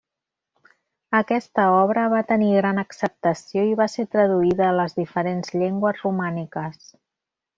Aquesta 1.17 1.65
obra 1.81 2.05
va 2.13 2.21
tenir 2.31 2.49
gran 2.61 2.83
acceptació 2.83 3.67
i 3.73 3.77
va 3.83 3.89
ser 3.97 4.07
traduïda 4.15 4.65
a 4.69 4.73
les 4.81 4.99
diferents 5.03 5.55
llengües 5.63 6.05
romàniques. 6.09 6.91